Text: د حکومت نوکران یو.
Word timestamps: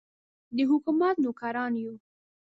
د 0.55 0.57
حکومت 0.71 1.15
نوکران 1.23 1.73
یو. 1.83 1.93